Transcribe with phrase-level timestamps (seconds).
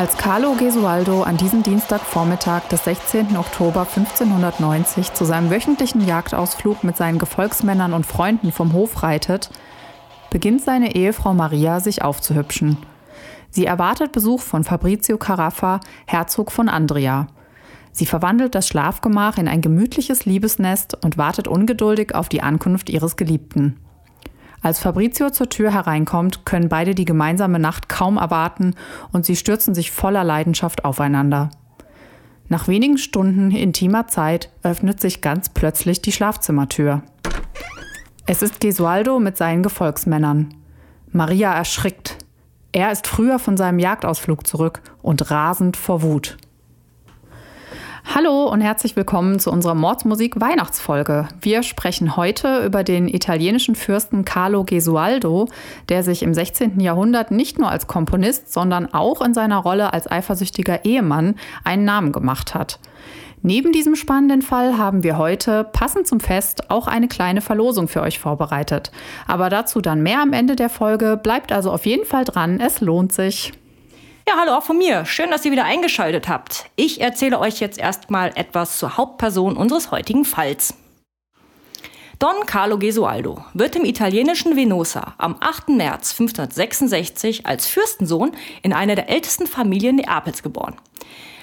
[0.00, 3.36] Als Carlo Gesualdo an diesem Dienstagvormittag des 16.
[3.36, 9.50] Oktober 1590 zu seinem wöchentlichen Jagdausflug mit seinen Gefolgsmännern und Freunden vom Hof reitet,
[10.30, 12.78] beginnt seine Ehefrau Maria sich aufzuhübschen.
[13.50, 17.26] Sie erwartet Besuch von Fabrizio Caraffa, Herzog von Andria.
[17.92, 23.16] Sie verwandelt das Schlafgemach in ein gemütliches Liebesnest und wartet ungeduldig auf die Ankunft ihres
[23.16, 23.76] Geliebten.
[24.62, 28.74] Als Fabrizio zur Tür hereinkommt, können beide die gemeinsame Nacht kaum erwarten
[29.10, 31.50] und sie stürzen sich voller Leidenschaft aufeinander.
[32.48, 37.02] Nach wenigen Stunden intimer Zeit öffnet sich ganz plötzlich die Schlafzimmertür.
[38.26, 40.54] Es ist Gesualdo mit seinen Gefolgsmännern.
[41.10, 42.18] Maria erschrickt.
[42.72, 46.36] Er ist früher von seinem Jagdausflug zurück und rasend vor Wut.
[48.12, 51.28] Hallo und herzlich willkommen zu unserer Mordsmusik Weihnachtsfolge.
[51.40, 55.46] Wir sprechen heute über den italienischen Fürsten Carlo Gesualdo,
[55.88, 56.80] der sich im 16.
[56.80, 62.10] Jahrhundert nicht nur als Komponist, sondern auch in seiner Rolle als eifersüchtiger Ehemann einen Namen
[62.10, 62.80] gemacht hat.
[63.42, 68.02] Neben diesem spannenden Fall haben wir heute, passend zum Fest, auch eine kleine Verlosung für
[68.02, 68.90] euch vorbereitet.
[69.28, 71.16] Aber dazu dann mehr am Ende der Folge.
[71.16, 73.52] Bleibt also auf jeden Fall dran, es lohnt sich.
[74.30, 75.06] Ja, hallo auch von mir.
[75.06, 76.70] Schön, dass ihr wieder eingeschaltet habt.
[76.76, 80.74] Ich erzähle euch jetzt erstmal etwas zur Hauptperson unseres heutigen Falls.
[82.20, 85.70] Don Carlo Gesualdo wird im italienischen Venosa am 8.
[85.70, 88.30] März 1566 als Fürstensohn
[88.62, 90.76] in einer der ältesten Familien Neapels geboren.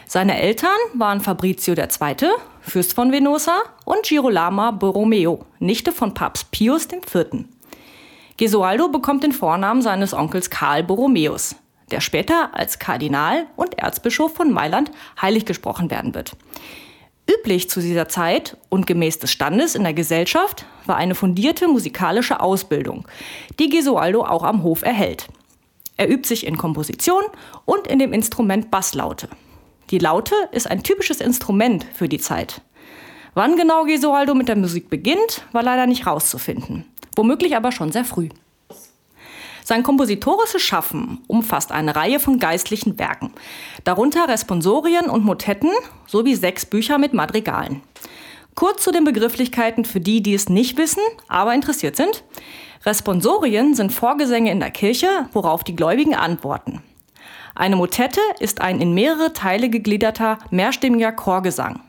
[0.05, 2.29] Seine Eltern waren Fabrizio II.,
[2.61, 7.47] Fürst von Venosa, und Girolama Borromeo, Nichte von Papst Pius IV.
[8.37, 11.57] Gesualdo bekommt den Vornamen seines Onkels Karl Borromeus,
[11.91, 16.35] der später als Kardinal und Erzbischof von Mailand heilig gesprochen werden wird.
[17.29, 22.39] Üblich zu dieser Zeit und gemäß des Standes in der Gesellschaft war eine fundierte musikalische
[22.39, 23.05] Ausbildung,
[23.59, 25.27] die Gesualdo auch am Hof erhält.
[25.97, 27.23] Er übt sich in Komposition
[27.65, 29.27] und in dem Instrument Basslaute.
[29.89, 32.61] Die Laute ist ein typisches Instrument für die Zeit.
[33.33, 36.85] Wann genau Gesualdo mit der Musik beginnt, war leider nicht rauszufinden.
[37.15, 38.29] Womöglich aber schon sehr früh.
[39.67, 43.33] Sein kompositorisches Schaffen umfasst eine Reihe von geistlichen Werken,
[43.83, 45.71] darunter Responsorien und Motetten
[46.05, 47.81] sowie sechs Bücher mit Madrigalen.
[48.55, 52.23] Kurz zu den Begrifflichkeiten für die, die es nicht wissen, aber interessiert sind.
[52.85, 56.81] Responsorien sind Vorgesänge in der Kirche, worauf die Gläubigen antworten.
[57.53, 61.81] Eine Motette ist ein in mehrere Teile gegliederter mehrstimmiger Chorgesang.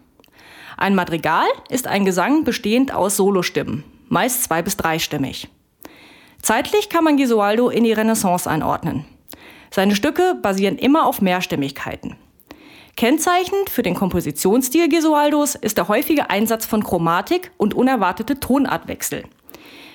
[0.77, 5.49] Ein Madrigal ist ein Gesang bestehend aus Solostimmen, meist zwei- bis dreistimmig.
[6.43, 9.04] Zeitlich kann man Gesualdo in die Renaissance einordnen.
[9.71, 12.16] Seine Stücke basieren immer auf Mehrstimmigkeiten.
[12.97, 19.25] Kennzeichnend für den Kompositionsstil Gesualdos ist der häufige Einsatz von Chromatik und unerwartete Tonartwechsel.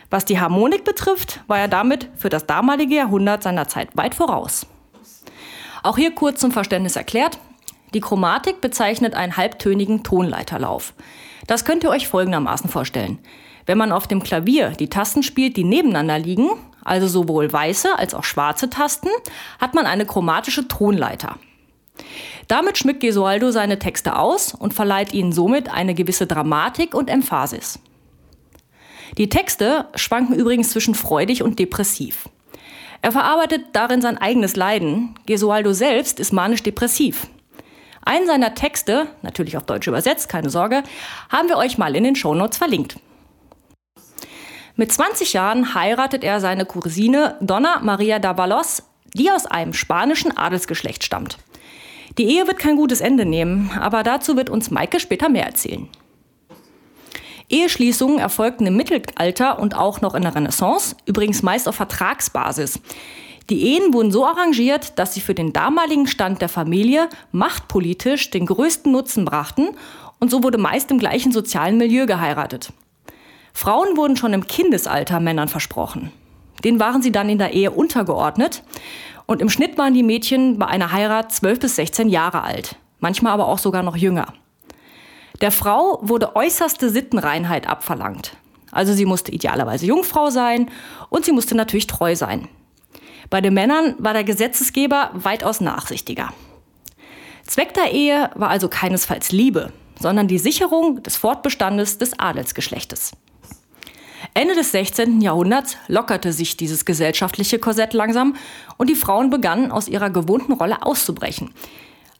[0.09, 4.67] Was die Harmonik betrifft, war er damit für das damalige Jahrhundert seiner Zeit weit voraus.
[5.81, 7.39] Auch hier kurz zum Verständnis erklärt.
[7.93, 10.93] Die Chromatik bezeichnet einen halbtönigen Tonleiterlauf.
[11.45, 13.19] Das könnt ihr euch folgendermaßen vorstellen.
[13.65, 16.49] Wenn man auf dem Klavier die Tasten spielt, die nebeneinander liegen,
[16.83, 19.09] also sowohl weiße als auch schwarze Tasten,
[19.59, 21.37] hat man eine chromatische Tonleiter.
[22.47, 27.79] Damit schmückt Gesualdo seine Texte aus und verleiht ihnen somit eine gewisse Dramatik und Emphasis.
[29.17, 32.27] Die Texte schwanken übrigens zwischen freudig und depressiv.
[33.01, 35.15] Er verarbeitet darin sein eigenes Leiden.
[35.25, 37.27] Gesualdo selbst ist manisch-depressiv.
[38.01, 40.83] Einen seiner Texte, natürlich auf Deutsch übersetzt, keine Sorge,
[41.29, 42.97] haben wir euch mal in den Shownotes verlinkt.
[44.75, 48.81] Mit 20 Jahren heiratet er seine Cousine Donna Maria Davalos,
[49.13, 51.37] die aus einem spanischen Adelsgeschlecht stammt.
[52.17, 55.87] Die Ehe wird kein gutes Ende nehmen, aber dazu wird uns Maike später mehr erzählen.
[57.49, 62.79] Eheschließungen erfolgten im Mittelalter und auch noch in der Renaissance, übrigens meist auf Vertragsbasis.
[63.51, 68.47] Die Ehen wurden so arrangiert, dass sie für den damaligen Stand der Familie machtpolitisch den
[68.47, 69.69] größten Nutzen brachten
[70.19, 72.73] und so wurde meist im gleichen sozialen Milieu geheiratet.
[73.53, 76.11] Frauen wurden schon im Kindesalter Männern versprochen.
[76.63, 78.63] Den waren sie dann in der Ehe untergeordnet.
[79.25, 83.33] Und im Schnitt waren die Mädchen bei einer Heirat 12 bis 16 Jahre alt, manchmal
[83.33, 84.33] aber auch sogar noch jünger.
[85.41, 88.35] Der Frau wurde äußerste Sittenreinheit abverlangt.
[88.71, 90.69] Also sie musste idealerweise Jungfrau sein
[91.09, 92.47] und sie musste natürlich treu sein.
[93.29, 96.33] Bei den Männern war der Gesetzesgeber weitaus nachsichtiger.
[97.45, 103.11] Zweck der Ehe war also keinesfalls Liebe, sondern die Sicherung des Fortbestandes des Adelsgeschlechtes.
[104.33, 105.21] Ende des 16.
[105.21, 108.35] Jahrhunderts lockerte sich dieses gesellschaftliche Korsett langsam
[108.77, 111.51] und die Frauen begannen aus ihrer gewohnten Rolle auszubrechen.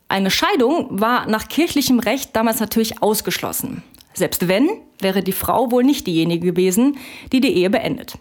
[0.09, 3.83] Eine Scheidung war nach kirchlichem Recht damals natürlich ausgeschlossen.
[4.13, 4.69] Selbst wenn,
[5.00, 6.97] wäre die Frau wohl nicht diejenige gewesen,
[7.31, 8.17] die die Ehe beendet.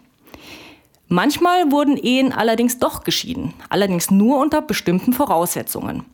[1.07, 6.05] Manchmal wurden Ehen allerdings doch geschieden, allerdings nur unter bestimmten Voraussetzungen.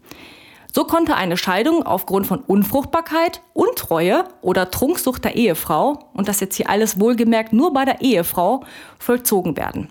[0.74, 6.56] So konnte eine Scheidung aufgrund von Unfruchtbarkeit, Untreue oder Trunksucht der Ehefrau, und das jetzt
[6.56, 8.64] hier alles wohlgemerkt nur bei der Ehefrau,
[9.00, 9.90] vollzogen werden.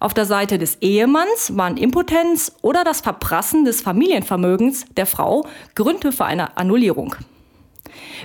[0.00, 6.12] Auf der Seite des Ehemanns waren Impotenz oder das Verprassen des Familienvermögens der Frau Gründe
[6.12, 7.16] für eine Annullierung.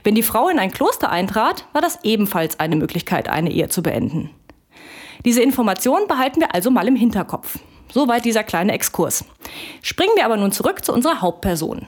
[0.04, 3.82] Wenn die Frau in ein Kloster eintrat, war das ebenfalls eine Möglichkeit, eine Ehe zu
[3.82, 4.30] beenden.
[5.26, 7.58] Diese Information behalten wir also mal im Hinterkopf.
[7.94, 9.24] Soweit dieser kleine Exkurs.
[9.84, 11.88] Springen wir aber nun zurück zu unserer Hauptperson.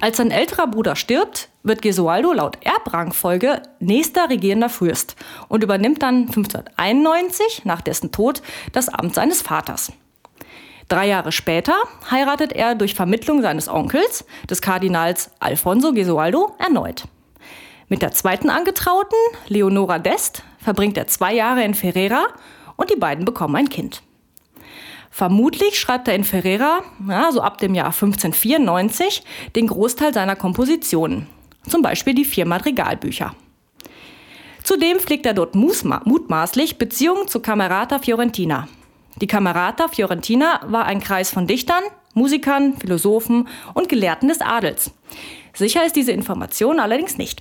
[0.00, 5.14] Als sein älterer Bruder stirbt, wird Gesualdo laut Erbrangfolge nächster regierender Fürst
[5.48, 8.42] und übernimmt dann 1591 nach dessen Tod
[8.72, 9.92] das Amt seines Vaters.
[10.88, 11.74] Drei Jahre später
[12.10, 17.04] heiratet er durch Vermittlung seines Onkels, des Kardinals Alfonso Gesualdo, erneut.
[17.88, 22.26] Mit der zweiten Angetrauten, Leonora d'Est, verbringt er zwei Jahre in Ferrera
[22.76, 24.02] und die beiden bekommen ein Kind.
[25.16, 29.22] Vermutlich schreibt er in Ferrera, ja, so ab dem Jahr 1594,
[29.56, 31.26] den Großteil seiner Kompositionen,
[31.66, 33.34] zum Beispiel die vier Madrigalbücher.
[34.62, 38.68] Zudem pflegt er dort mutmaßlich Beziehungen zu Camerata Fiorentina.
[39.18, 44.90] Die Camerata Fiorentina war ein Kreis von Dichtern, Musikern, Philosophen und Gelehrten des Adels.
[45.54, 47.40] Sicher ist diese Information allerdings nicht.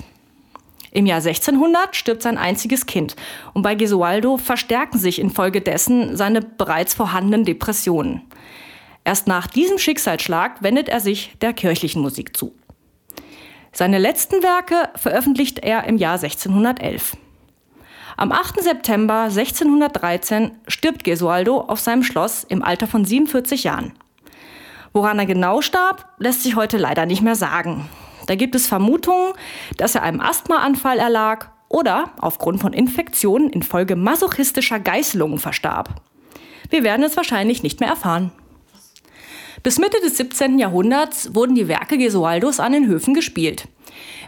[0.96, 3.18] Im Jahr 1600 stirbt sein einziges Kind
[3.54, 8.22] und bei Gesualdo verstärken sich infolgedessen seine bereits vorhandenen Depressionen.
[9.04, 12.56] Erst nach diesem Schicksalsschlag wendet er sich der kirchlichen Musik zu.
[13.74, 17.18] Seine letzten Werke veröffentlicht er im Jahr 1611.
[18.16, 18.64] Am 8.
[18.64, 23.92] September 1613 stirbt Gesualdo auf seinem Schloss im Alter von 47 Jahren.
[24.94, 27.90] Woran er genau starb, lässt sich heute leider nicht mehr sagen.
[28.28, 29.34] Da gibt es Vermutungen,
[29.78, 36.02] dass er einem Asthmaanfall erlag oder aufgrund von Infektionen infolge masochistischer Geißelungen verstarb.
[36.70, 38.32] Wir werden es wahrscheinlich nicht mehr erfahren.
[39.64, 40.60] Bis Mitte des 17.
[40.60, 43.68] Jahrhunderts wurden die Werke Gesualdos an den Höfen gespielt.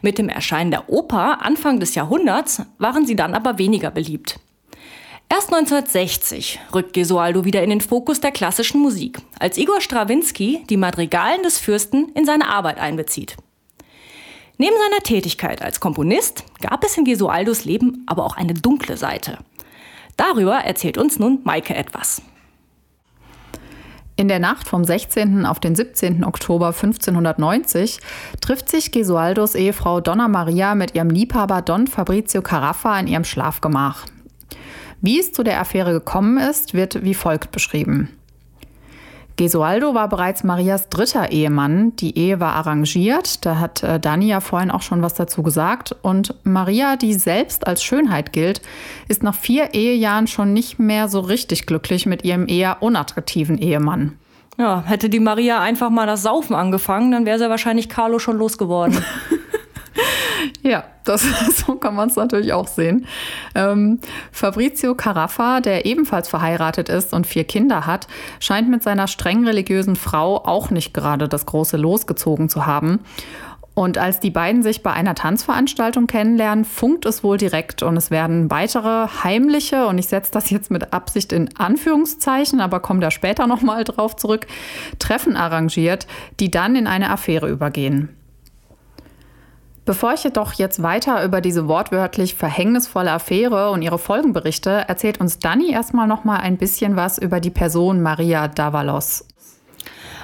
[0.02, 4.40] Mit dem Erscheinen der Oper Anfang des Jahrhunderts waren sie dann aber weniger beliebt.
[5.30, 10.78] Erst 1960 rückt Gesualdo wieder in den Fokus der klassischen Musik, als Igor Strawinski die
[10.78, 13.36] Madrigalen des Fürsten in seine Arbeit einbezieht.
[14.60, 19.38] Neben seiner Tätigkeit als Komponist gab es in Gesualdos Leben aber auch eine dunkle Seite.
[20.18, 22.24] Darüber erzählt uns nun Maike etwas.
[24.16, 25.46] In der Nacht vom 16.
[25.46, 26.24] auf den 17.
[26.24, 28.00] Oktober 1590
[28.42, 34.06] trifft sich Gesualdos Ehefrau Donna Maria mit ihrem Liebhaber Don Fabrizio Caraffa in ihrem Schlafgemach.
[35.02, 38.17] Wie es zu der Affäre gekommen ist, wird wie folgt beschrieben.
[39.38, 41.96] Gesualdo war bereits Marias dritter Ehemann.
[41.96, 43.46] Die Ehe war arrangiert.
[43.46, 45.96] Da hat äh, Dani ja vorhin auch schon was dazu gesagt.
[46.02, 48.62] Und Maria, die selbst als Schönheit gilt,
[49.08, 54.18] ist nach vier Ehejahren schon nicht mehr so richtig glücklich mit ihrem eher unattraktiven Ehemann.
[54.58, 58.38] Ja, hätte die Maria einfach mal das Saufen angefangen, dann wäre sie wahrscheinlich Carlo schon
[58.38, 58.98] losgeworden.
[60.62, 61.26] Ja, das,
[61.66, 63.06] so kann man es natürlich auch sehen.
[63.56, 64.00] Ähm,
[64.32, 68.08] Fabrizio Caraffa, der ebenfalls verheiratet ist und vier Kinder hat,
[68.40, 73.00] scheint mit seiner streng religiösen Frau auch nicht gerade das große Los gezogen zu haben.
[73.78, 78.10] Und als die beiden sich bei einer Tanzveranstaltung kennenlernen, funkt es wohl direkt und es
[78.10, 83.12] werden weitere heimliche, und ich setze das jetzt mit Absicht in Anführungszeichen, aber komme da
[83.12, 84.48] später nochmal drauf zurück,
[84.98, 86.08] Treffen arrangiert,
[86.40, 88.17] die dann in eine Affäre übergehen.
[89.88, 95.22] Bevor ich jedoch jetzt weiter über diese wortwörtlich verhängnisvolle Affäre und ihre Folgen berichte, erzählt
[95.22, 99.26] uns Dani erstmal noch mal ein bisschen was über die Person Maria Davalos.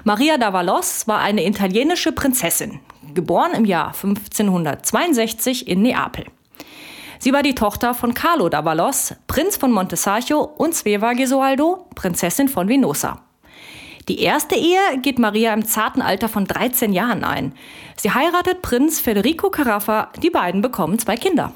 [0.03, 2.82] Maria Davalos war eine italienische Prinzessin,
[3.13, 6.25] geboren im Jahr 1562 in Neapel.
[7.20, 12.67] Sie war die Tochter von Carlo Davalos, Prinz von Montesarcho und Sveva Gesualdo, Prinzessin von
[12.67, 13.22] Venosa.
[14.10, 17.54] Die erste Ehe geht Maria im zarten Alter von 13 Jahren ein.
[17.96, 21.54] Sie heiratet Prinz Federico Caraffa, die beiden bekommen zwei Kinder.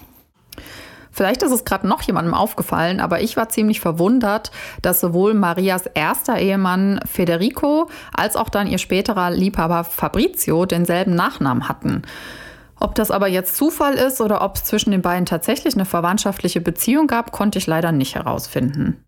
[1.11, 4.51] Vielleicht ist es gerade noch jemandem aufgefallen, aber ich war ziemlich verwundert,
[4.83, 11.67] dass sowohl Marias erster Ehemann Federico als auch dann ihr späterer Liebhaber Fabrizio denselben Nachnamen
[11.67, 12.03] hatten.
[12.79, 16.61] Ob das aber jetzt Zufall ist oder ob es zwischen den beiden tatsächlich eine verwandtschaftliche
[16.61, 19.03] Beziehung gab, konnte ich leider nicht herausfinden.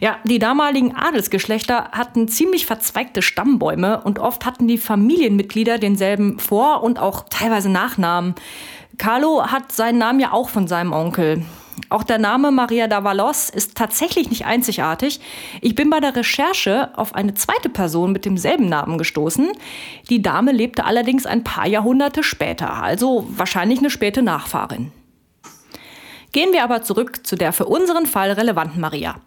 [0.00, 6.82] Ja, die damaligen Adelsgeschlechter hatten ziemlich verzweigte Stammbäume und oft hatten die Familienmitglieder denselben Vor-
[6.82, 8.34] und auch teilweise Nachnamen.
[8.98, 11.44] Carlo hat seinen Namen ja auch von seinem Onkel.
[11.90, 15.20] Auch der Name Maria Davalos ist tatsächlich nicht einzigartig.
[15.60, 19.50] Ich bin bei der Recherche auf eine zweite Person mit demselben Namen gestoßen.
[20.08, 24.90] Die Dame lebte allerdings ein paar Jahrhunderte später, also wahrscheinlich eine späte Nachfahrin.
[26.32, 29.20] Gehen wir aber zurück zu der für unseren Fall relevanten Maria.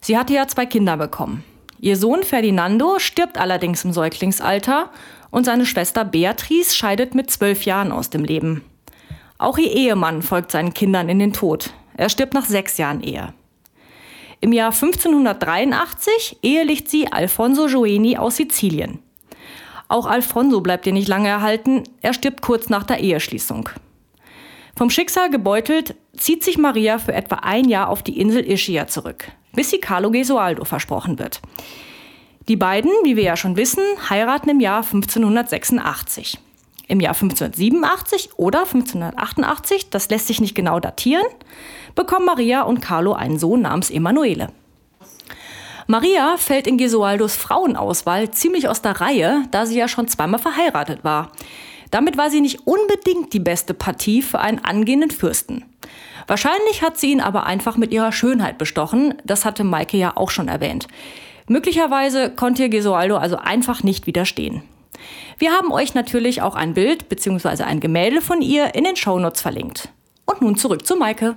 [0.00, 1.44] Sie hatte ja zwei Kinder bekommen.
[1.80, 4.90] Ihr Sohn Ferdinando stirbt allerdings im Säuglingsalter
[5.30, 8.62] und seine Schwester Beatrice scheidet mit zwölf Jahren aus dem Leben.
[9.38, 11.72] Auch ihr Ehemann folgt seinen Kindern in den Tod.
[11.96, 13.34] Er stirbt nach sechs Jahren Ehe.
[14.40, 19.00] Im Jahr 1583 ehelicht sie Alfonso Joeni aus Sizilien.
[19.88, 23.68] Auch Alfonso bleibt ihr nicht lange erhalten, er stirbt kurz nach der Eheschließung.
[24.76, 29.30] Vom Schicksal gebeutelt zieht sich Maria für etwa ein Jahr auf die Insel Ischia zurück,
[29.54, 31.40] bis sie Carlo Gesualdo versprochen wird.
[32.48, 36.38] Die beiden, wie wir ja schon wissen, heiraten im Jahr 1586.
[36.88, 41.24] Im Jahr 1587 oder 1588, das lässt sich nicht genau datieren,
[41.94, 44.48] bekommen Maria und Carlo einen Sohn namens Emanuele.
[45.86, 51.04] Maria fällt in Gesualdos Frauenauswahl ziemlich aus der Reihe, da sie ja schon zweimal verheiratet
[51.04, 51.30] war.
[51.92, 55.64] Damit war sie nicht unbedingt die beste Partie für einen angehenden Fürsten.
[56.26, 60.30] Wahrscheinlich hat sie ihn aber einfach mit ihrer Schönheit bestochen, das hatte Maike ja auch
[60.30, 60.88] schon erwähnt.
[61.48, 64.62] Möglicherweise konnte ihr Gesualdo also einfach nicht widerstehen.
[65.38, 67.64] Wir haben euch natürlich auch ein Bild bzw.
[67.64, 69.90] ein Gemälde von ihr in den Shownotes verlinkt.
[70.24, 71.36] Und nun zurück zu Maike.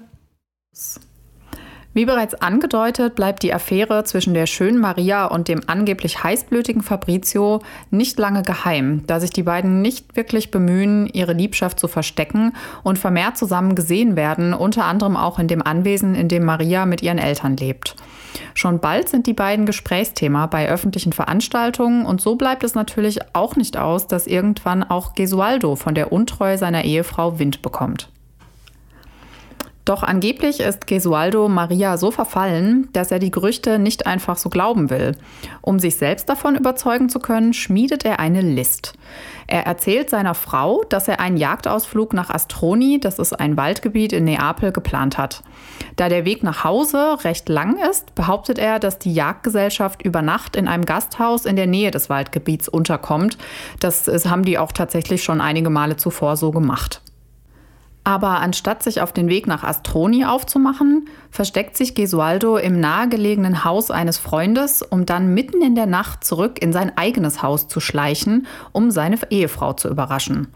[1.96, 7.62] Wie bereits angedeutet, bleibt die Affäre zwischen der schönen Maria und dem angeblich heißblütigen Fabrizio
[7.90, 13.00] nicht lange geheim, da sich die beiden nicht wirklich bemühen, ihre Liebschaft zu verstecken und
[13.00, 17.18] vermehrt zusammen gesehen werden, unter anderem auch in dem Anwesen, in dem Maria mit ihren
[17.18, 17.96] Eltern lebt.
[18.56, 23.56] Schon bald sind die beiden Gesprächsthema bei öffentlichen Veranstaltungen und so bleibt es natürlich auch
[23.56, 28.10] nicht aus, dass irgendwann auch Gesualdo von der Untreue seiner Ehefrau Wind bekommt.
[29.86, 34.90] Doch angeblich ist Gesualdo Maria so verfallen, dass er die Gerüchte nicht einfach so glauben
[34.90, 35.16] will.
[35.62, 38.94] Um sich selbst davon überzeugen zu können, schmiedet er eine List.
[39.46, 44.24] Er erzählt seiner Frau, dass er einen Jagdausflug nach Astroni, das ist ein Waldgebiet in
[44.24, 45.44] Neapel, geplant hat.
[45.98, 50.56] Da der Weg nach Hause recht lang ist, behauptet er, dass die Jagdgesellschaft über Nacht
[50.56, 53.38] in einem Gasthaus in der Nähe des Waldgebiets unterkommt.
[53.80, 57.04] Das haben die auch tatsächlich schon einige Male zuvor so gemacht.
[58.08, 63.90] Aber anstatt sich auf den Weg nach Astroni aufzumachen, versteckt sich Gesualdo im nahegelegenen Haus
[63.90, 68.46] eines Freundes, um dann mitten in der Nacht zurück in sein eigenes Haus zu schleichen,
[68.72, 70.50] um seine Ehefrau zu überraschen.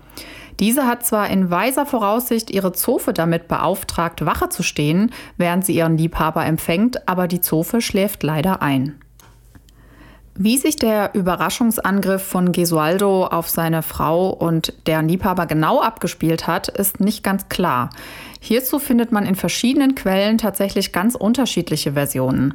[0.59, 5.75] Diese hat zwar in weiser Voraussicht ihre Zofe damit beauftragt, Wache zu stehen, während sie
[5.75, 8.99] ihren Liebhaber empfängt, aber die Zofe schläft leider ein.
[10.41, 16.69] Wie sich der Überraschungsangriff von Gesualdo auf seine Frau und deren Liebhaber genau abgespielt hat,
[16.69, 17.89] ist nicht ganz klar.
[18.39, 22.53] Hierzu findet man in verschiedenen Quellen tatsächlich ganz unterschiedliche Versionen.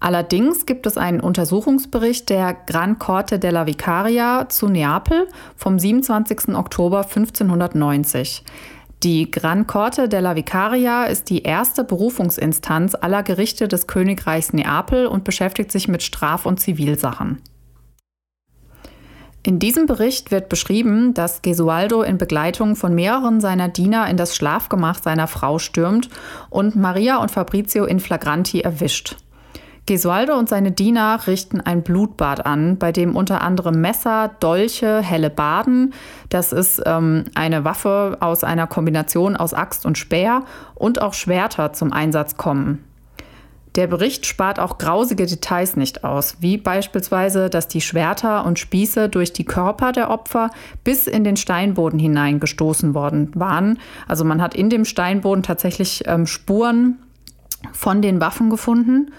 [0.00, 6.56] Allerdings gibt es einen Untersuchungsbericht der Gran Corte della Vicaria zu Neapel vom 27.
[6.56, 8.42] Oktober 1590.
[9.04, 15.24] Die Gran Corte della Vicaria ist die erste Berufungsinstanz aller Gerichte des Königreichs Neapel und
[15.24, 17.42] beschäftigt sich mit Straf- und Zivilsachen.
[19.42, 24.34] In diesem Bericht wird beschrieben, dass Gesualdo in Begleitung von mehreren seiner Diener in das
[24.34, 26.08] Schlafgemach seiner Frau stürmt
[26.48, 29.16] und Maria und Fabrizio in flagranti erwischt.
[29.86, 35.28] Gesualdo und seine Diener richten ein Blutbad an, bei dem unter anderem Messer, Dolche, helle
[35.28, 35.92] Baden,
[36.30, 41.74] das ist ähm, eine Waffe aus einer Kombination aus Axt und Speer, und auch Schwerter
[41.74, 42.82] zum Einsatz kommen.
[43.74, 49.08] Der Bericht spart auch grausige Details nicht aus, wie beispielsweise, dass die Schwerter und Spieße
[49.08, 50.50] durch die Körper der Opfer
[50.84, 53.80] bis in den Steinboden hineingestoßen worden waren.
[54.06, 56.98] Also man hat in dem Steinboden tatsächlich ähm, Spuren
[57.72, 59.10] von den Waffen gefunden.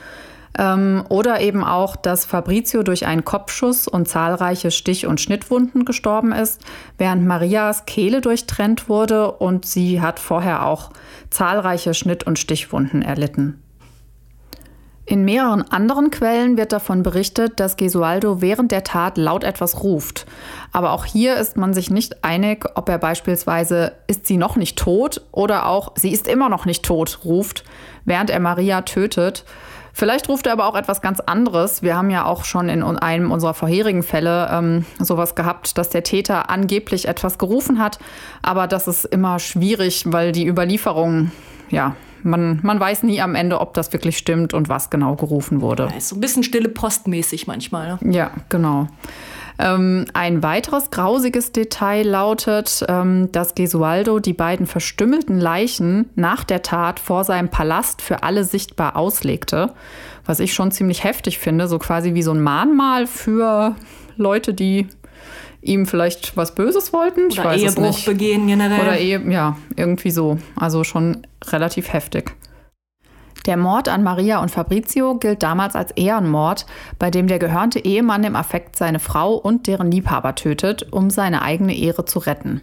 [0.57, 6.31] Ähm, oder eben auch, dass Fabrizio durch einen Kopfschuss und zahlreiche Stich- und Schnittwunden gestorben
[6.31, 6.62] ist,
[6.97, 10.91] während Marias Kehle durchtrennt wurde und sie hat vorher auch
[11.29, 13.62] zahlreiche Schnitt- und Stichwunden erlitten.
[15.07, 20.25] In mehreren anderen Quellen wird davon berichtet, dass Gesualdo während der Tat laut etwas ruft.
[20.71, 24.79] Aber auch hier ist man sich nicht einig, ob er beispielsweise ist sie noch nicht
[24.79, 27.63] tot oder auch sie ist immer noch nicht tot ruft,
[28.03, 29.45] während er Maria tötet.
[29.97, 31.81] Vielleicht ruft er aber auch etwas ganz anderes.
[31.81, 36.03] Wir haben ja auch schon in einem unserer vorherigen Fälle ähm, sowas gehabt, dass der
[36.03, 37.97] Täter angeblich etwas gerufen hat.
[38.41, 41.31] Aber das ist immer schwierig, weil die Überlieferung,
[41.69, 45.61] ja, man, man weiß nie am Ende, ob das wirklich stimmt und was genau gerufen
[45.61, 45.87] wurde.
[45.89, 47.97] Ja, ist so ein bisschen stille postmäßig manchmal.
[48.01, 48.13] Ne?
[48.13, 48.89] Ja, genau.
[49.57, 56.62] Ähm, ein weiteres grausiges Detail lautet, ähm, dass Gesualdo die beiden verstümmelten Leichen nach der
[56.62, 59.74] Tat vor seinem Palast für alle sichtbar auslegte.
[60.25, 63.75] Was ich schon ziemlich heftig finde, so quasi wie so ein Mahnmal für
[64.17, 64.88] Leute, die
[65.62, 67.29] ihm vielleicht was Böses wollten.
[67.29, 68.05] Ich Oder weiß Ehebruch es nicht.
[68.05, 68.81] begehen generell.
[68.81, 70.38] Oder Ehe, ja, irgendwie so.
[70.55, 72.35] Also schon relativ heftig.
[73.45, 76.65] Der Mord an Maria und Fabrizio gilt damals als Ehrenmord,
[76.97, 81.41] bei dem der gehörnte Ehemann im Affekt seine Frau und deren Liebhaber tötet, um seine
[81.41, 82.61] eigene Ehre zu retten.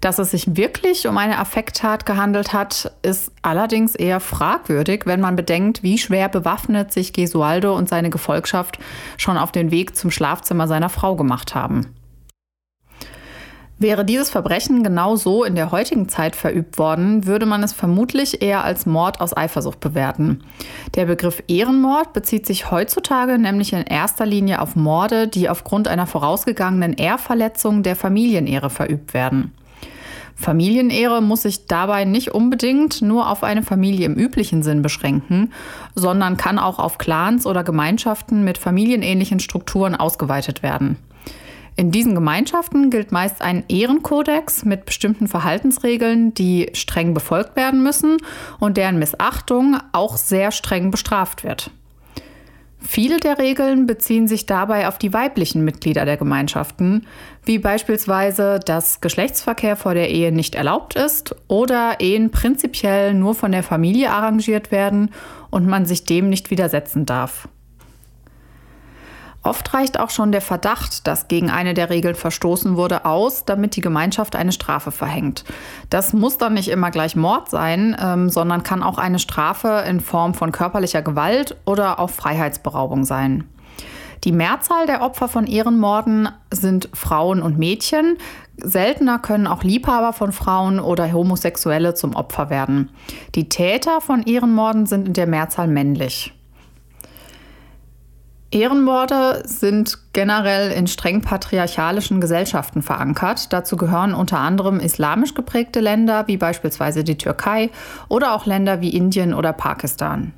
[0.00, 5.36] Dass es sich wirklich um eine Affekttat gehandelt hat, ist allerdings eher fragwürdig, wenn man
[5.36, 8.80] bedenkt, wie schwer bewaffnet sich Gesualdo und seine Gefolgschaft
[9.16, 11.94] schon auf den Weg zum Schlafzimmer seiner Frau gemacht haben.
[13.82, 18.40] Wäre dieses Verbrechen genau so in der heutigen Zeit verübt worden, würde man es vermutlich
[18.40, 20.44] eher als Mord aus Eifersucht bewerten.
[20.94, 26.06] Der Begriff Ehrenmord bezieht sich heutzutage nämlich in erster Linie auf Morde, die aufgrund einer
[26.06, 29.52] vorausgegangenen Ehrverletzung der Familienehre verübt werden.
[30.36, 35.52] Familienehre muss sich dabei nicht unbedingt nur auf eine Familie im üblichen Sinn beschränken,
[35.96, 40.98] sondern kann auch auf Clans oder Gemeinschaften mit familienähnlichen Strukturen ausgeweitet werden.
[41.74, 48.18] In diesen Gemeinschaften gilt meist ein Ehrenkodex mit bestimmten Verhaltensregeln, die streng befolgt werden müssen
[48.60, 51.70] und deren Missachtung auch sehr streng bestraft wird.
[52.84, 57.06] Viele der Regeln beziehen sich dabei auf die weiblichen Mitglieder der Gemeinschaften,
[57.44, 63.52] wie beispielsweise, dass Geschlechtsverkehr vor der Ehe nicht erlaubt ist oder Ehen prinzipiell nur von
[63.52, 65.10] der Familie arrangiert werden
[65.50, 67.48] und man sich dem nicht widersetzen darf.
[69.44, 73.74] Oft reicht auch schon der Verdacht, dass gegen eine der Regeln verstoßen wurde, aus, damit
[73.74, 75.44] die Gemeinschaft eine Strafe verhängt.
[75.90, 80.00] Das muss dann nicht immer gleich Mord sein, ähm, sondern kann auch eine Strafe in
[80.00, 83.44] Form von körperlicher Gewalt oder auch Freiheitsberaubung sein.
[84.22, 88.18] Die Mehrzahl der Opfer von Ehrenmorden sind Frauen und Mädchen.
[88.56, 92.90] Seltener können auch Liebhaber von Frauen oder Homosexuelle zum Opfer werden.
[93.34, 96.32] Die Täter von Ehrenmorden sind in der Mehrzahl männlich.
[98.52, 103.50] Ehrenmorde sind generell in streng patriarchalischen Gesellschaften verankert.
[103.52, 107.70] Dazu gehören unter anderem islamisch geprägte Länder wie beispielsweise die Türkei
[108.08, 110.34] oder auch Länder wie Indien oder Pakistan.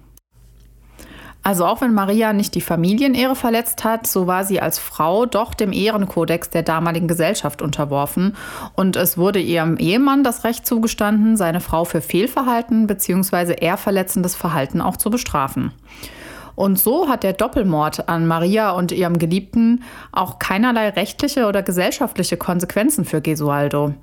[1.43, 5.53] Also auch wenn Maria nicht die Familienehre verletzt hat, so war sie als Frau doch
[5.53, 8.35] dem Ehrenkodex der damaligen Gesellschaft unterworfen
[8.77, 13.57] und es wurde ihrem Ehemann das Recht zugestanden, seine Frau für Fehlverhalten bzw.
[13.61, 15.73] ehrverletzendes Verhalten auch zu bestrafen.
[16.55, 22.37] Und so hat der Doppelmord an Maria und ihrem Geliebten auch keinerlei rechtliche oder gesellschaftliche
[22.37, 23.95] Konsequenzen für Gesualdo.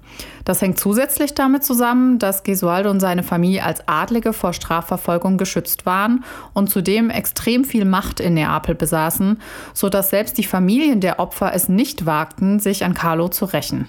[0.43, 5.85] Das hängt zusätzlich damit zusammen, dass Gesualdo und seine Familie als Adlige vor Strafverfolgung geschützt
[5.85, 9.39] waren und zudem extrem viel Macht in Neapel besaßen,
[9.73, 13.87] sodass selbst die Familien der Opfer es nicht wagten, sich an Carlo zu rächen.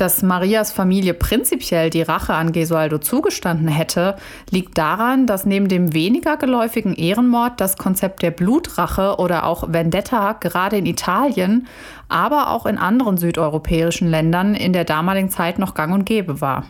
[0.00, 4.16] Dass Marias Familie prinzipiell die Rache an Gesualdo zugestanden hätte,
[4.48, 10.32] liegt daran, dass neben dem weniger geläufigen Ehrenmord das Konzept der Blutrache oder auch Vendetta
[10.32, 11.66] gerade in Italien,
[12.08, 16.64] aber auch in anderen südeuropäischen Ländern in der damaligen Zeit noch gang und gäbe war.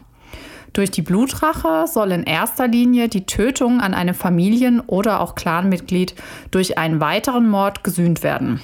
[0.73, 6.17] Durch die Blutrache soll in erster Linie die Tötung an einem Familien- oder auch Clanmitglied
[6.51, 8.61] durch einen weiteren Mord gesühnt werden.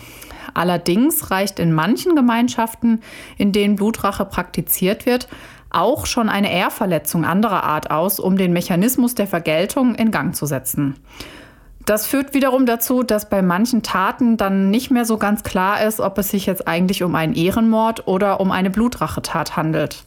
[0.57, 3.03] Allerdings reicht in manchen Gemeinschaften,
[3.37, 5.29] in denen Blutrache praktiziert wird,
[5.69, 10.47] auch schon eine Ehrverletzung anderer Art aus, um den Mechanismus der Vergeltung in Gang zu
[10.47, 10.95] setzen.
[11.85, 16.01] Das führt wiederum dazu, dass bei manchen Taten dann nicht mehr so ganz klar ist,
[16.01, 20.05] ob es sich jetzt eigentlich um einen Ehrenmord oder um eine Blutrachetat handelt.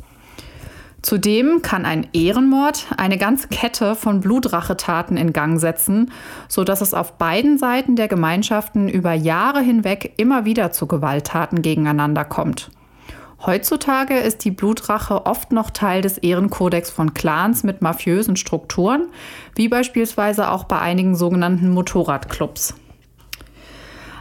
[1.02, 6.12] Zudem kann ein Ehrenmord eine ganze Kette von Blutrachetaten in Gang setzen,
[6.50, 12.26] sodass es auf beiden Seiten der Gemeinschaften über Jahre hinweg immer wieder zu Gewalttaten gegeneinander
[12.26, 12.72] kommt.
[13.46, 19.08] Heutzutage ist die Blutrache oft noch Teil des Ehrenkodex von Clans mit mafiösen Strukturen,
[19.56, 22.76] wie beispielsweise auch bei einigen sogenannten Motorradclubs.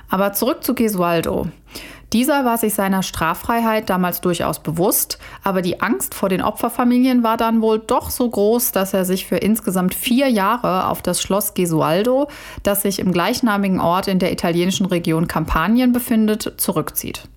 [0.08, 1.48] Aber zurück zu Gesualdo.
[2.14, 7.37] Dieser war sich seiner Straffreiheit damals durchaus bewusst, aber die Angst vor den Opferfamilien war
[7.37, 11.53] dann wohl doch so groß, dass er sich für insgesamt vier Jahre auf das Schloss
[11.53, 12.29] Gesualdo,
[12.62, 17.29] das sich im gleichnamigen Ort in der italienischen Region Kampanien befindet, zurückzieht.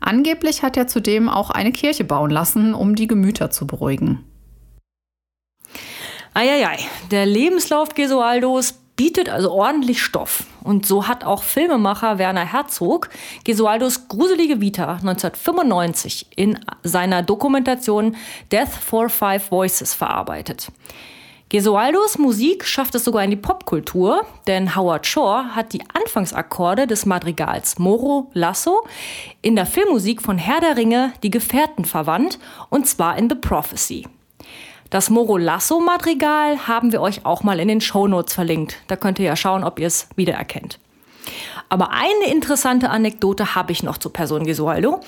[0.00, 4.24] Angeblich hat er zudem auch eine Kirche bauen lassen, um die Gemüter zu beruhigen.
[6.34, 6.78] Eieiei,
[7.10, 10.44] der Lebenslauf Gesualdos bietet also ordentlich Stoff.
[10.62, 13.08] Und so hat auch Filmemacher Werner Herzog
[13.44, 18.16] Gesualdos gruselige Vita 1995 in seiner Dokumentation
[18.52, 20.70] Death for Five Voices verarbeitet.
[21.48, 27.06] Gesualdos Musik schafft es sogar in die Popkultur, denn Howard Shore hat die Anfangsakkorde des
[27.06, 28.84] Madrigals Moro Lasso
[29.40, 34.06] in der Filmmusik von Herr der Ringe Die Gefährten verwandt, und zwar in The Prophecy.
[34.90, 38.78] Das Moro Lasso Madrigal haben wir euch auch mal in den Show Notes verlinkt.
[38.86, 40.78] Da könnt ihr ja schauen, ob ihr es wiedererkennt.
[41.68, 45.00] Aber eine interessante Anekdote habe ich noch zur Person Gesualdo.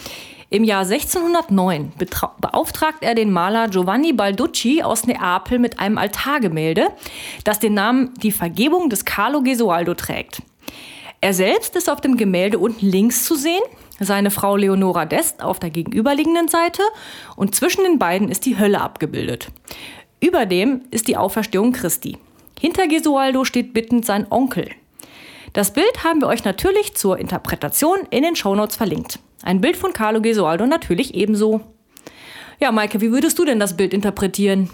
[0.51, 1.93] Im Jahr 1609
[2.41, 6.89] beauftragt er den Maler Giovanni Balducci aus Neapel mit einem Altargemälde,
[7.45, 10.43] das den Namen Die Vergebung des Carlo Gesualdo trägt.
[11.23, 13.63] Er selbst ist auf dem Gemälde unten links zu sehen,
[14.01, 16.83] seine Frau Leonora d'Est auf der gegenüberliegenden Seite
[17.37, 19.49] und zwischen den beiden ist die Hölle abgebildet.
[20.21, 22.19] Über dem ist die Auferstehung Christi.
[22.59, 24.69] Hinter Gesualdo steht bittend sein Onkel.
[25.53, 29.19] Das Bild haben wir euch natürlich zur Interpretation in den Shownotes verlinkt.
[29.43, 31.61] Ein Bild von Carlo Gesualdo natürlich ebenso.
[32.61, 34.71] Ja, Maike, wie würdest du denn das Bild interpretieren?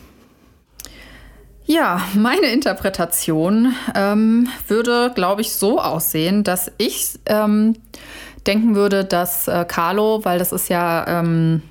[1.64, 7.76] Ja, meine Interpretation ähm, würde, glaube ich, so aussehen, dass ich ähm,
[8.46, 11.62] denken würde, dass äh, Carlo, weil das ist ja ähm,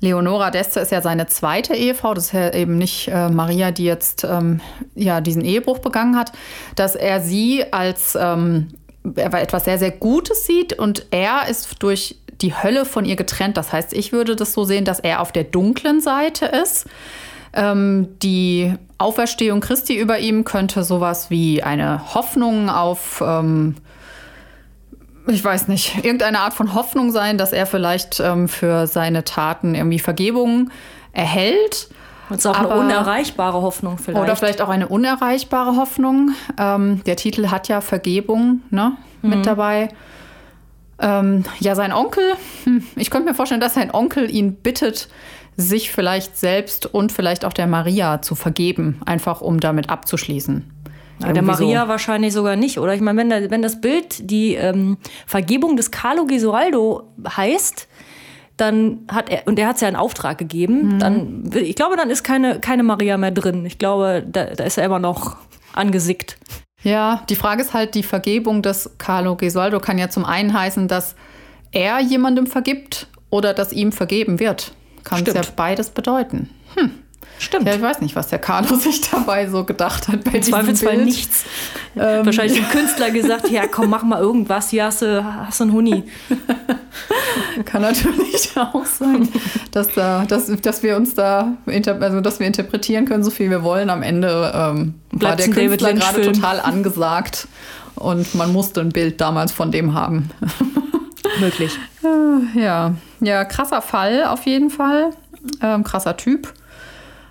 [0.00, 3.84] Leonora d'Este ist ja seine zweite Ehefrau, das ist ja eben nicht äh, Maria, die
[3.84, 4.60] jetzt ähm,
[4.94, 6.32] ja diesen Ehebruch begangen hat,
[6.74, 8.68] dass er sie als ähm,
[9.16, 13.56] etwas sehr, sehr Gutes sieht und er ist durch die Hölle von ihr getrennt.
[13.56, 16.86] Das heißt, ich würde das so sehen, dass er auf der dunklen Seite ist.
[17.52, 23.76] Ähm, die Auferstehung Christi über ihm könnte sowas wie eine Hoffnung auf ähm,
[25.34, 29.74] ich weiß nicht, irgendeine Art von Hoffnung sein, dass er vielleicht ähm, für seine Taten
[29.74, 30.70] irgendwie Vergebung
[31.12, 31.88] erhält.
[32.28, 34.22] Und es ist auch Aber, eine unerreichbare Hoffnung vielleicht.
[34.22, 36.30] Oder vielleicht auch eine unerreichbare Hoffnung.
[36.58, 39.30] Ähm, der Titel hat ja Vergebung ne, mhm.
[39.30, 39.88] mit dabei.
[41.00, 42.24] Ähm, ja, sein Onkel,
[42.64, 45.08] hm, ich könnte mir vorstellen, dass sein Onkel ihn bittet,
[45.56, 50.70] sich vielleicht selbst und vielleicht auch der Maria zu vergeben, einfach um damit abzuschließen.
[51.22, 51.88] Ja, der Maria so.
[51.88, 52.94] wahrscheinlich sogar nicht, oder?
[52.94, 57.04] Ich meine, wenn, wenn das Bild die ähm, Vergebung des Carlo Gesualdo
[57.36, 57.88] heißt,
[58.56, 60.98] dann hat er, und er hat es ja einen Auftrag gegeben, mhm.
[60.98, 63.64] dann, ich glaube, dann ist keine, keine Maria mehr drin.
[63.64, 65.36] Ich glaube, da, da ist er immer noch
[65.72, 66.36] angesickt.
[66.82, 70.88] Ja, die Frage ist halt, die Vergebung des Carlo Gesualdo kann ja zum einen heißen,
[70.88, 71.14] dass
[71.72, 74.72] er jemandem vergibt oder dass ihm vergeben wird.
[75.04, 76.50] Kann es ja beides bedeuten.
[76.74, 76.90] Hm.
[77.40, 77.66] Stimmt.
[77.66, 80.24] Ja, ich weiß nicht, was der Carlo sich dabei so gedacht hat.
[80.24, 81.06] Bei Im Zweifelsfall Bild.
[81.06, 81.44] nichts.
[81.96, 82.26] Ähm.
[82.26, 85.72] Wahrscheinlich dem Künstler gesagt, ja komm, mach mal irgendwas, hier hast du, hast du einen
[85.72, 86.04] Huni.
[87.64, 89.26] Kann natürlich auch sein,
[89.72, 93.62] dass, da, dass, dass wir uns da, also dass wir interpretieren können, so viel wir
[93.62, 93.88] wollen.
[93.88, 97.48] Am Ende ähm, war der Künstler gerade total angesagt
[97.94, 100.30] und man musste ein Bild damals von dem haben.
[101.40, 101.72] Möglich.
[102.54, 105.10] Ja, ja, krasser Fall auf jeden Fall.
[105.62, 106.52] Ähm, krasser Typ.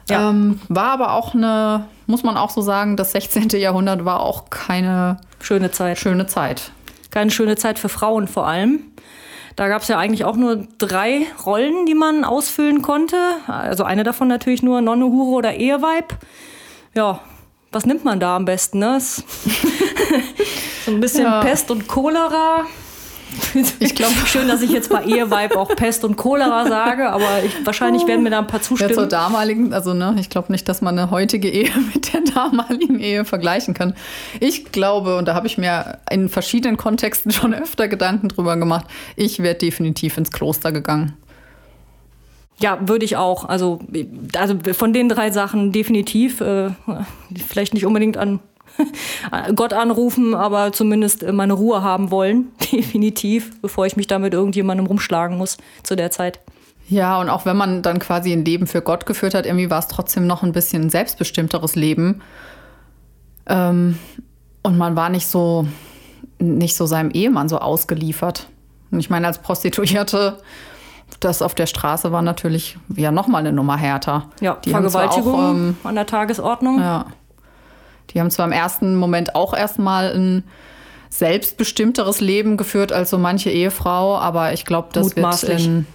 [0.10, 0.30] Ja.
[0.30, 3.50] Ähm, war aber auch eine, muss man auch so sagen, das 16.
[3.50, 5.98] Jahrhundert war auch keine schöne Zeit.
[5.98, 6.72] Schöne Zeit.
[7.12, 8.82] Keine schöne Zeit für Frauen vor allem.
[9.56, 13.18] Da gab es ja eigentlich auch nur drei Rollen, die man ausfüllen konnte.
[13.48, 16.18] Also eine davon natürlich nur Nonne, Hure oder Eheweib.
[16.94, 17.20] Ja,
[17.72, 18.80] was nimmt man da am besten?
[18.80, 19.00] Ne?
[20.86, 21.42] so ein bisschen ja.
[21.42, 22.66] Pest und Cholera.
[23.80, 27.66] Ich glaube, schön, dass ich jetzt bei Eheweib auch Pest und Cholera sage, aber ich,
[27.66, 28.92] wahrscheinlich werden mir da ein paar zustimmen.
[28.92, 32.22] Ja, zur damaligen, also ne, ich glaube nicht, dass man eine heutige Ehe mit der
[32.22, 33.96] damaligen Ehe vergleichen kann.
[34.40, 38.86] Ich glaube, und da habe ich mir in verschiedenen Kontexten schon öfter Gedanken drüber gemacht,
[39.16, 41.18] ich wäre definitiv ins Kloster gegangen.
[42.62, 43.46] Ja, würde ich auch.
[43.46, 43.80] Also,
[44.36, 46.42] also von den drei Sachen definitiv.
[46.42, 46.72] Äh,
[47.48, 48.42] vielleicht nicht unbedingt an
[49.56, 54.86] Gott anrufen, aber zumindest meine Ruhe haben wollen, definitiv, bevor ich mich da mit irgendjemandem
[54.86, 56.40] rumschlagen muss zu der Zeit.
[56.90, 59.80] Ja, und auch wenn man dann quasi ein Leben für Gott geführt hat, irgendwie war
[59.80, 62.22] es trotzdem noch ein bisschen ein selbstbestimmteres Leben.
[63.46, 64.00] Ähm,
[64.64, 65.68] und man war nicht so,
[66.40, 68.48] nicht so seinem Ehemann so ausgeliefert.
[68.92, 70.40] Und ich meine, als Prostituierte,
[71.20, 74.30] das auf der Straße war natürlich ja nochmal eine Nummer härter.
[74.42, 76.80] Ja, Die Vergewaltigung auch, ähm, an der Tagesordnung.
[76.80, 77.06] Ja.
[78.12, 80.44] Die haben zwar im ersten Moment auch erstmal ein
[81.10, 85.88] selbstbestimmteres Leben geführt als so manche Ehefrau, aber ich glaube, das wird in,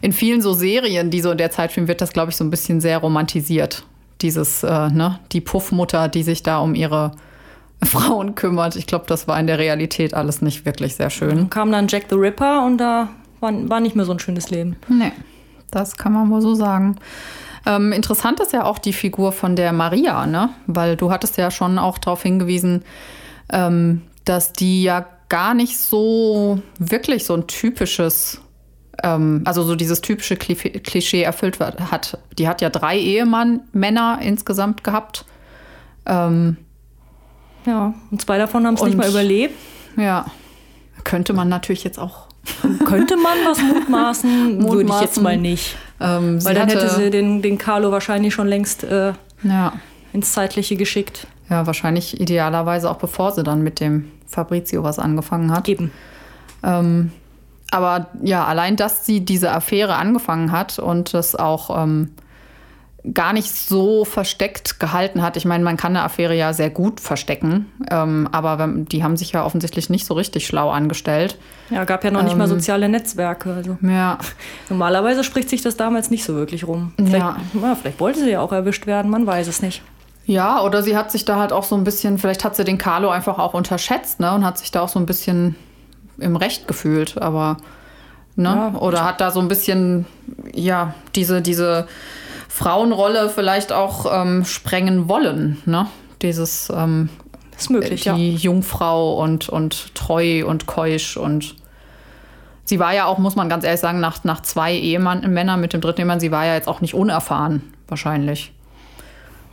[0.00, 2.44] in vielen so Serien, die so in der Zeit spielen, wird das, glaube ich, so
[2.44, 3.84] ein bisschen sehr romantisiert.
[4.22, 7.12] Dieses, äh, ne, die Puffmutter, die sich da um ihre
[7.84, 8.76] Frauen kümmert.
[8.76, 11.36] Ich glaube, das war in der Realität alles nicht wirklich sehr schön.
[11.36, 14.50] Dann kam dann Jack the Ripper und da war, war nicht mehr so ein schönes
[14.50, 14.76] Leben.
[14.88, 15.12] Nee,
[15.70, 16.96] das kann man wohl so sagen.
[17.66, 20.50] Ähm, interessant ist ja auch die Figur von der Maria, ne?
[20.66, 22.84] Weil du hattest ja schon auch darauf hingewiesen,
[23.50, 28.40] ähm, dass die ja gar nicht so wirklich so ein typisches,
[29.02, 32.18] ähm, also so dieses typische Klischee erfüllt hat.
[32.38, 35.24] Die hat ja drei Ehemann, Männer insgesamt gehabt.
[36.06, 36.58] Ähm,
[37.66, 39.54] ja, und zwei davon haben es nicht mal überlebt.
[39.96, 40.26] Ja,
[41.02, 42.23] könnte man natürlich jetzt auch.
[42.84, 44.76] Könnte man was mutmaßen, mutmaßen.
[44.76, 45.76] würde ich jetzt mal nicht.
[46.00, 49.72] Ähm, Weil dann hätte sie den, den Carlo wahrscheinlich schon längst äh, ja.
[50.12, 51.26] ins Zeitliche geschickt.
[51.48, 55.68] Ja, wahrscheinlich idealerweise auch bevor sie dann mit dem Fabrizio was angefangen hat.
[55.68, 55.92] Eben.
[56.62, 57.12] Ähm,
[57.70, 62.10] aber ja, allein, dass sie diese Affäre angefangen hat und das auch ähm,
[63.12, 65.36] gar nicht so versteckt gehalten hat.
[65.36, 69.32] Ich meine, man kann eine Affäre ja sehr gut verstecken, ähm, aber die haben sich
[69.32, 71.36] ja offensichtlich nicht so richtig schlau angestellt.
[71.68, 73.52] Ja, gab ja noch nicht Ähm, mal soziale Netzwerke.
[73.52, 73.76] Also.
[73.82, 74.18] Ja,
[74.70, 76.92] Normalerweise spricht sich das damals nicht so wirklich rum.
[76.96, 77.36] Vielleicht, Ja.
[77.60, 79.82] ja, vielleicht wollte sie ja auch erwischt werden, man weiß es nicht.
[80.26, 82.78] Ja, oder sie hat sich da halt auch so ein bisschen, vielleicht hat sie den
[82.78, 84.32] Carlo einfach auch unterschätzt, ne?
[84.32, 85.56] Und hat sich da auch so ein bisschen
[86.16, 87.58] im Recht gefühlt, aber
[88.34, 88.70] ne?
[88.72, 88.78] Ja.
[88.80, 90.06] Oder hat da so ein bisschen,
[90.54, 91.86] ja, diese, diese
[92.54, 95.88] Frauenrolle vielleicht auch ähm, sprengen wollen, ne?
[96.22, 97.08] Dieses ähm,
[97.58, 98.14] Ist möglich, ja.
[98.14, 101.56] die Jungfrau und, und treu und keusch und
[102.62, 105.72] sie war ja auch, muss man ganz ehrlich sagen, nach, nach zwei Ehemann, Männern mit
[105.72, 108.52] dem dritten Ehemann, sie war ja jetzt auch nicht unerfahren, wahrscheinlich.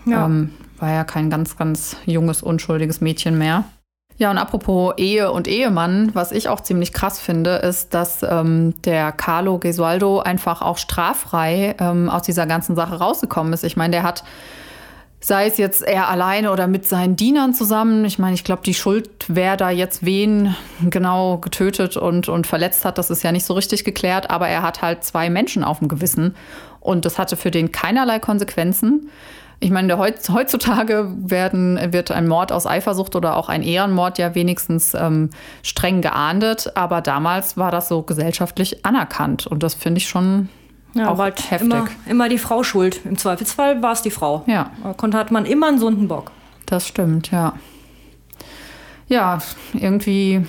[0.06, 0.28] ja.
[0.28, 3.64] Ähm, war ja kein ganz, ganz junges, unschuldiges Mädchen mehr.
[4.22, 8.76] Ja, und apropos Ehe und Ehemann, was ich auch ziemlich krass finde, ist, dass ähm,
[8.84, 13.64] der Carlo Gesualdo einfach auch straffrei ähm, aus dieser ganzen Sache rausgekommen ist.
[13.64, 14.24] Ich meine, der hat,
[15.22, 18.76] sei es jetzt er alleine oder mit seinen Dienern zusammen, ich meine, ich glaube, die
[18.76, 20.56] Schuld, wer da jetzt wen
[20.88, 24.62] genau getötet und, und verletzt hat, das ist ja nicht so richtig geklärt, aber er
[24.62, 26.36] hat halt zwei Menschen auf dem Gewissen
[26.80, 29.10] und das hatte für den keinerlei Konsequenzen.
[29.64, 34.96] Ich meine, heutzutage werden, wird ein Mord aus Eifersucht oder auch ein Ehrenmord ja wenigstens
[34.96, 35.30] ähm,
[35.62, 40.50] streng geahndet, aber damals war das so gesellschaftlich anerkannt und das finde ich schon
[40.96, 41.70] Ja, auch halt heftig.
[41.70, 43.02] Immer, immer die Frau schuld.
[43.06, 44.44] Im Zweifelsfall war es die Frau.
[44.48, 44.72] Ja.
[44.82, 46.32] Da konnte, hat man immer einen sunden Bock.
[46.66, 47.54] Das stimmt, ja.
[49.08, 49.40] Ja,
[49.74, 50.44] irgendwie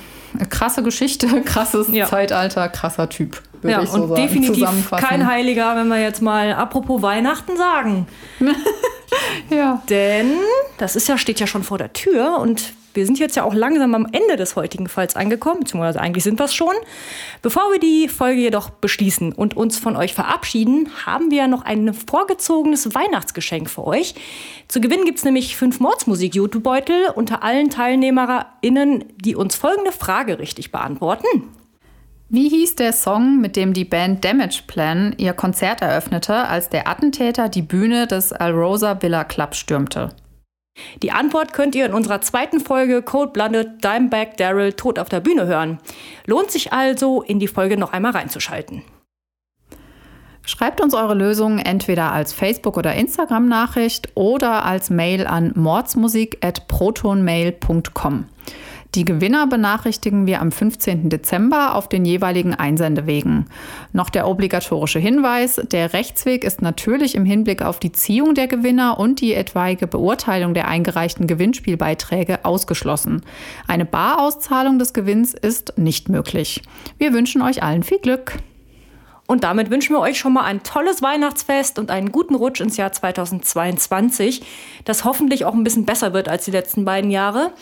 [0.48, 2.07] krasse Geschichte, krasses Ja.
[2.07, 3.42] Zeitalter, krasser Typ.
[3.62, 7.57] Würde Ja, ich so und sagen, definitiv kein Heiliger, wenn wir jetzt mal apropos Weihnachten
[7.57, 8.07] sagen.
[9.51, 9.83] Ja.
[9.88, 10.38] Denn
[10.79, 13.55] das ist ja, steht ja schon vor der Tür und wir sind jetzt ja auch
[13.55, 16.75] langsam am Ende des heutigen Falls angekommen, beziehungsweise eigentlich sind wir es schon.
[17.40, 21.94] Bevor wir die Folge jedoch beschließen und uns von euch verabschieden, haben wir noch ein
[21.94, 24.14] vorgezogenes Weihnachtsgeschenk für euch.
[24.68, 30.70] Zu gewinnen gibt es nämlich fünf Mordsmusik-YouTube-Beutel unter allen TeilnehmerInnen, die uns folgende Frage richtig
[30.70, 31.27] beantworten.
[32.34, 36.88] Wie hieß der Song, mit dem die Band Damage Plan ihr Konzert eröffnete, als der
[36.88, 40.08] Attentäter die Bühne des Alrosa Villa Club stürmte?
[41.02, 45.20] Die Antwort könnt ihr in unserer zweiten Folge Cold Blooded Dimebag Daryl tot auf der
[45.20, 45.78] Bühne hören.
[46.24, 48.82] Lohnt sich also, in die Folge noch einmal reinzuschalten.
[50.46, 58.24] Schreibt uns eure Lösungen entweder als Facebook- oder Instagram-Nachricht oder als Mail an mordsmusik.protonmail.com.
[58.94, 61.09] Die Gewinner benachrichtigen wir am 15.
[61.09, 63.46] Dezember auf den jeweiligen Einsendewegen.
[63.94, 69.00] Noch der obligatorische Hinweis, der Rechtsweg ist natürlich im Hinblick auf die Ziehung der Gewinner
[69.00, 73.22] und die etwaige Beurteilung der eingereichten Gewinnspielbeiträge ausgeschlossen.
[73.66, 76.61] Eine Barauszahlung des Gewinns ist nicht möglich.
[76.98, 78.35] Wir wünschen euch allen viel Glück.
[79.26, 82.76] Und damit wünschen wir euch schon mal ein tolles Weihnachtsfest und einen guten Rutsch ins
[82.76, 84.42] Jahr 2022,
[84.85, 87.52] das hoffentlich auch ein bisschen besser wird als die letzten beiden Jahre.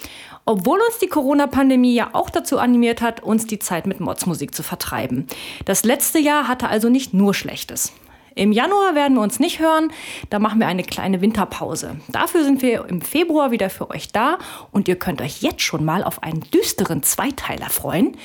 [0.44, 4.62] Obwohl uns die Corona-Pandemie ja auch dazu animiert hat, uns die Zeit mit Modsmusik zu
[4.62, 5.26] vertreiben.
[5.64, 7.92] Das letzte Jahr hatte also nicht nur Schlechtes.
[8.34, 9.92] Im Januar werden wir uns nicht hören,
[10.30, 11.96] da machen wir eine kleine Winterpause.
[12.08, 14.38] Dafür sind wir im Februar wieder für euch da
[14.70, 18.16] und ihr könnt euch jetzt schon mal auf einen düsteren Zweiteiler freuen.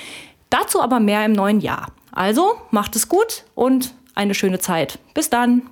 [0.49, 1.87] Dazu aber mehr im neuen Jahr.
[2.11, 4.99] Also macht es gut und eine schöne Zeit.
[5.13, 5.63] Bis dann.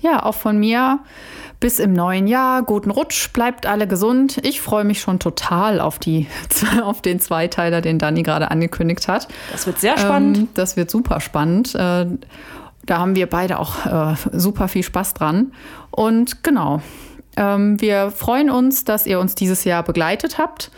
[0.00, 0.98] Ja, auch von mir
[1.62, 2.64] bis im neuen Jahr.
[2.64, 4.38] Guten Rutsch, bleibt alle gesund.
[4.42, 6.26] Ich freue mich schon total auf, die,
[6.82, 9.28] auf den Zweiteiler, den Dani gerade angekündigt hat.
[9.52, 10.38] Das wird sehr spannend.
[10.38, 11.76] Ähm, das wird super spannend.
[11.76, 12.06] Äh,
[12.84, 15.52] da haben wir beide auch äh, super viel Spaß dran.
[15.92, 16.82] Und genau,
[17.36, 20.72] ähm, wir freuen uns, dass ihr uns dieses Jahr begleitet habt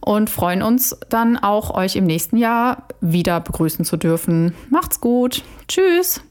[0.00, 4.54] und freuen uns dann auch, euch im nächsten Jahr wieder begrüßen zu dürfen.
[4.70, 5.42] Macht's gut.
[5.68, 6.22] Tschüss.